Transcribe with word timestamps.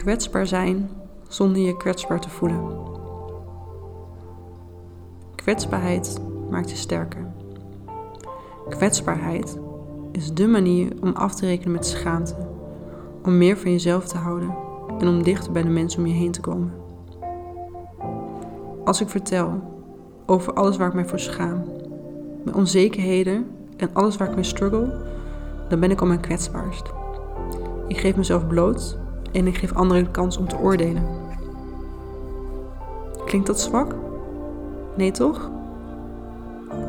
Kwetsbaar 0.00 0.46
zijn 0.46 0.90
zonder 1.28 1.62
je 1.62 1.76
kwetsbaar 1.76 2.20
te 2.20 2.30
voelen. 2.30 2.64
Kwetsbaarheid 5.34 6.20
maakt 6.50 6.70
je 6.70 6.76
sterker. 6.76 7.26
Kwetsbaarheid 8.68 9.58
is 10.12 10.34
dé 10.34 10.46
manier 10.46 10.92
om 11.00 11.12
af 11.12 11.34
te 11.34 11.46
rekenen 11.46 11.72
met 11.72 11.86
schaamte, 11.86 12.34
om 13.24 13.38
meer 13.38 13.56
van 13.56 13.70
jezelf 13.70 14.08
te 14.08 14.16
houden 14.16 14.54
en 14.98 15.08
om 15.08 15.22
dichter 15.22 15.52
bij 15.52 15.62
de 15.62 15.68
mensen 15.68 16.00
om 16.00 16.06
je 16.06 16.14
heen 16.14 16.32
te 16.32 16.40
komen. 16.40 16.72
Als 18.84 19.00
ik 19.00 19.08
vertel 19.08 19.62
over 20.26 20.52
alles 20.52 20.76
waar 20.76 20.88
ik 20.88 20.94
mij 20.94 21.06
voor 21.06 21.20
schaam, 21.20 21.64
mijn 22.44 22.56
onzekerheden 22.56 23.46
en 23.76 23.90
alles 23.92 24.16
waar 24.16 24.28
ik 24.28 24.34
mee 24.34 24.44
struggle, 24.44 24.92
dan 25.68 25.80
ben 25.80 25.90
ik 25.90 26.00
al 26.00 26.06
mijn 26.06 26.20
kwetsbaarst. 26.20 26.92
Ik 27.86 27.98
geef 27.98 28.16
mezelf 28.16 28.46
bloot 28.46 28.99
en 29.32 29.46
ik 29.46 29.56
geef 29.56 29.72
anderen 29.72 30.04
de 30.04 30.10
kans 30.10 30.36
om 30.36 30.48
te 30.48 30.58
oordelen. 30.58 31.04
Klinkt 33.24 33.46
dat 33.46 33.60
zwak? 33.60 33.94
Nee 34.96 35.10
toch? 35.10 35.50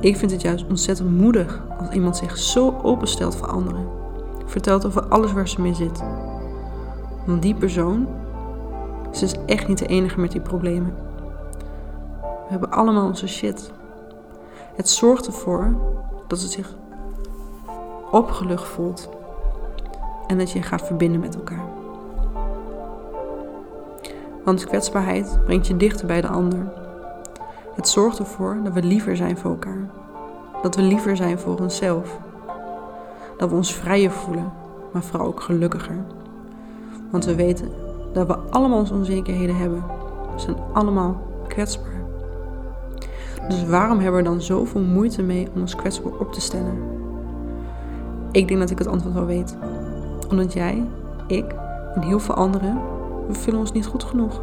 Ik 0.00 0.16
vind 0.16 0.30
het 0.30 0.42
juist 0.42 0.66
ontzettend 0.68 1.18
moedig 1.18 1.62
als 1.78 1.90
iemand 1.90 2.16
zich 2.16 2.38
zo 2.38 2.74
openstelt 2.82 3.36
voor 3.36 3.48
anderen. 3.48 3.88
Vertelt 4.46 4.86
over 4.86 5.06
alles 5.06 5.32
waar 5.32 5.48
ze 5.48 5.60
mee 5.60 5.74
zit. 5.74 6.02
Want 7.26 7.42
die 7.42 7.54
persoon 7.54 8.06
ze 9.12 9.24
is 9.24 9.34
echt 9.46 9.68
niet 9.68 9.78
de 9.78 9.86
enige 9.86 10.20
met 10.20 10.32
die 10.32 10.40
problemen. 10.40 10.94
We 12.20 12.52
hebben 12.52 12.70
allemaal 12.70 13.06
onze 13.06 13.28
shit. 13.28 13.70
Het 14.74 14.88
zorgt 14.88 15.26
ervoor 15.26 15.74
dat 16.26 16.38
ze 16.38 16.48
zich 16.48 16.74
opgelucht 18.10 18.68
voelt 18.68 19.08
en 20.26 20.38
dat 20.38 20.50
je 20.50 20.62
gaat 20.62 20.86
verbinden 20.86 21.20
met 21.20 21.34
elkaar. 21.34 21.64
Want 24.46 24.64
kwetsbaarheid 24.66 25.38
brengt 25.44 25.66
je 25.66 25.76
dichter 25.76 26.06
bij 26.06 26.20
de 26.20 26.28
ander. 26.28 26.58
Het 27.74 27.88
zorgt 27.88 28.18
ervoor 28.18 28.56
dat 28.64 28.72
we 28.72 28.82
liever 28.82 29.16
zijn 29.16 29.38
voor 29.38 29.50
elkaar. 29.50 29.88
Dat 30.62 30.76
we 30.76 30.82
liever 30.82 31.16
zijn 31.16 31.38
voor 31.38 31.58
onszelf. 31.58 32.18
Dat 33.36 33.50
we 33.50 33.56
ons 33.56 33.74
vrijer 33.74 34.10
voelen, 34.10 34.52
maar 34.92 35.02
vooral 35.02 35.26
ook 35.26 35.40
gelukkiger. 35.40 36.04
Want 37.10 37.24
we 37.24 37.34
weten 37.34 37.68
dat 38.12 38.26
we 38.26 38.36
allemaal 38.36 38.78
onze 38.78 38.94
onzekerheden 38.94 39.56
hebben. 39.56 39.84
We 40.34 40.40
zijn 40.40 40.56
allemaal 40.72 41.22
kwetsbaar. 41.48 42.00
Dus 43.48 43.64
waarom 43.64 43.98
hebben 43.98 44.22
we 44.22 44.28
dan 44.28 44.42
zoveel 44.42 44.80
moeite 44.80 45.22
mee 45.22 45.48
om 45.54 45.60
ons 45.60 45.76
kwetsbaar 45.76 46.12
op 46.12 46.32
te 46.32 46.40
stellen? 46.40 46.78
Ik 48.32 48.48
denk 48.48 48.60
dat 48.60 48.70
ik 48.70 48.78
het 48.78 48.88
antwoord 48.88 49.14
wel 49.14 49.26
weet. 49.26 49.56
Omdat 50.30 50.52
jij, 50.52 50.84
ik 51.26 51.54
en 51.94 52.02
heel 52.02 52.20
veel 52.20 52.34
anderen, 52.34 52.78
we 53.26 53.34
voelen 53.34 53.60
ons 53.60 53.72
niet 53.72 53.86
goed 53.86 54.04
genoeg. 54.04 54.42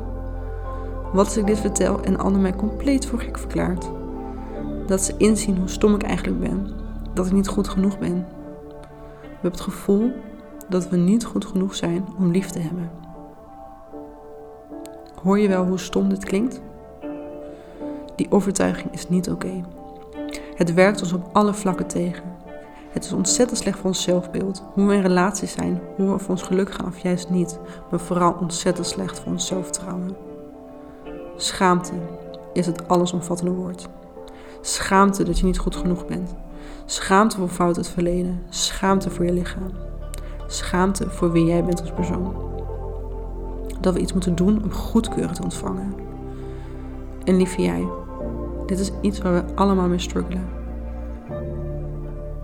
Wat 1.14 1.26
als 1.26 1.38
ik 1.38 1.46
dit 1.46 1.60
vertel 1.60 2.02
en 2.02 2.18
anderen 2.18 2.42
mij 2.42 2.56
compleet 2.56 3.06
voor 3.06 3.20
gek 3.20 3.38
verklaart? 3.38 3.90
Dat 4.88 5.02
ze 5.02 5.14
inzien 5.18 5.58
hoe 5.58 5.70
stom 5.70 5.96
ik 5.96 6.04
eigenlijk 6.04 6.40
ben. 6.40 6.70
Dat 7.14 7.26
ik 7.26 7.32
niet 7.32 7.48
goed 7.48 7.68
genoeg 7.68 8.00
ben. 8.00 8.26
We 9.22 9.30
hebben 9.32 9.52
het 9.52 9.62
gevoel 9.62 10.12
dat 10.70 10.90
we 10.90 10.98
niet 10.98 11.26
goed 11.26 11.46
genoeg 11.46 11.76
zijn 11.76 12.06
om 12.18 12.32
lief 12.32 12.50
te 12.50 12.60
hebben. 12.60 12.92
Hoor 15.24 15.40
je 15.40 15.48
wel 15.48 15.66
hoe 15.66 15.80
stom 15.80 16.10
dit 16.10 16.24
klinkt? 16.24 16.62
Die 18.16 18.32
overtuiging 18.32 18.94
is 18.94 19.10
niet 19.10 19.30
oké. 19.30 19.62
Het 20.56 20.74
werkt 20.74 21.02
ons 21.02 21.14
op 21.14 21.30
alle 21.32 21.54
vlakken 21.54 21.88
tegen. 21.88 22.33
Het 22.94 23.06
is 23.06 23.14
ontzettend 23.14 23.60
slecht 23.60 23.78
voor 23.78 23.90
ons 23.90 24.02
zelfbeeld, 24.02 24.64
hoe 24.74 24.88
we 24.88 24.94
in 24.94 25.02
relaties 25.02 25.52
zijn, 25.52 25.82
hoe 25.96 26.12
we 26.12 26.20
voor 26.20 26.30
ons 26.30 26.44
geluk 26.44 26.72
gaan 26.72 26.86
of 26.88 27.00
juist 27.00 27.30
niet, 27.30 27.60
maar 27.92 28.00
vooral 28.00 28.38
ontzettend 28.40 28.88
slecht 28.88 29.20
voor 29.20 29.32
ons 29.32 29.48
zelfvertrouwen. 29.48 30.16
Schaamte 31.36 31.94
is 32.54 32.66
het 32.66 32.88
allesomvattende 32.88 33.52
woord. 33.52 33.88
Schaamte 34.62 35.24
dat 35.24 35.40
je 35.40 35.46
niet 35.46 35.58
goed 35.58 35.76
genoeg 35.76 36.06
bent. 36.06 36.36
Schaamte 36.86 37.38
voor 37.38 37.50
fout 37.50 37.76
het 37.76 37.88
verleden. 37.88 38.44
Schaamte 38.50 39.10
voor 39.10 39.26
je 39.26 39.34
lichaam. 39.34 39.72
Schaamte 40.48 41.10
voor 41.10 41.32
wie 41.32 41.46
jij 41.46 41.64
bent 41.64 41.82
als 41.82 41.92
persoon. 41.92 42.36
Dat 43.82 43.94
we 43.94 44.00
iets 44.00 44.14
moeten 44.14 44.36
doen 44.36 44.64
om 44.64 44.72
goedkeuring 44.72 45.36
te 45.36 45.44
ontvangen. 45.44 45.94
En 47.24 47.38
lieve 47.38 47.62
jij, 47.62 47.88
dit 48.66 48.80
is 48.80 48.92
iets 49.02 49.20
waar 49.20 49.34
we 49.34 49.56
allemaal 49.56 49.88
mee 49.88 50.00
struggelen. 50.00 50.53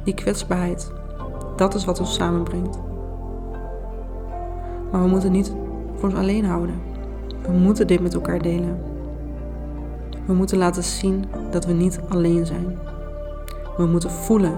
Die 0.09 0.17
kwetsbaarheid, 0.17 0.91
dat 1.55 1.75
is 1.75 1.85
wat 1.85 1.99
ons 1.99 2.13
samenbrengt. 2.13 2.79
Maar 4.91 5.01
we 5.01 5.07
moeten 5.07 5.31
niet 5.31 5.53
voor 5.95 6.09
ons 6.09 6.17
alleen 6.17 6.45
houden. 6.45 6.81
We 7.41 7.51
moeten 7.51 7.87
dit 7.87 8.01
met 8.01 8.13
elkaar 8.13 8.41
delen. 8.41 8.81
We 10.25 10.33
moeten 10.33 10.57
laten 10.57 10.83
zien 10.83 11.25
dat 11.51 11.65
we 11.65 11.73
niet 11.73 11.99
alleen 12.07 12.45
zijn. 12.45 12.77
We 13.77 13.85
moeten 13.85 14.11
voelen 14.11 14.53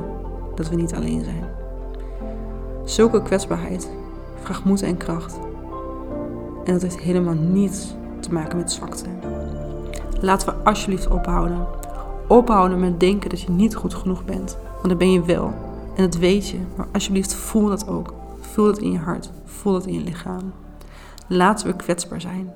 dat 0.55 0.69
we 0.69 0.75
niet 0.75 0.95
alleen 0.95 1.23
zijn. 1.23 1.43
Zulke 2.85 3.21
kwetsbaarheid 3.21 3.91
vraagt 4.41 4.63
moed 4.63 4.81
en 4.81 4.97
kracht. 4.97 5.39
En 6.63 6.73
dat 6.73 6.81
heeft 6.81 6.99
helemaal 6.99 7.37
niets 7.51 7.95
te 8.19 8.33
maken 8.33 8.57
met 8.57 8.71
zwakte. 8.71 9.05
Laten 10.19 10.47
we 10.47 10.63
alsjeblieft 10.63 11.07
ophouden. 11.07 11.67
Ophouden 12.27 12.79
met 12.79 12.99
denken 12.99 13.29
dat 13.29 13.41
je 13.41 13.51
niet 13.51 13.75
goed 13.75 13.93
genoeg 13.93 14.25
bent. 14.25 14.57
Want 14.81 14.89
dat 14.89 14.97
ben 14.97 15.11
je 15.11 15.23
wel. 15.23 15.53
En 15.95 16.03
dat 16.03 16.15
weet 16.15 16.47
je. 16.47 16.59
Maar 16.75 16.87
alsjeblieft 16.91 17.33
voel 17.33 17.69
dat 17.69 17.87
ook. 17.87 18.13
Voel 18.39 18.67
het 18.67 18.77
in 18.77 18.91
je 18.91 18.97
hart. 18.97 19.31
Voel 19.45 19.73
het 19.73 19.85
in 19.85 19.93
je 19.93 20.03
lichaam. 20.03 20.53
Laten 21.27 21.67
we 21.67 21.75
kwetsbaar 21.75 22.21
zijn. 22.21 22.53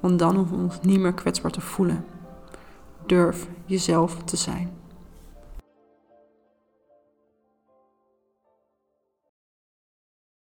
Want 0.00 0.18
dan 0.18 0.36
hoeven 0.36 0.56
we 0.56 0.62
ons 0.62 0.78
niet 0.82 1.00
meer 1.00 1.14
kwetsbaar 1.14 1.50
te 1.50 1.60
voelen. 1.60 2.04
Durf 3.06 3.48
jezelf 3.64 4.16
te 4.24 4.36
zijn. 4.36 4.70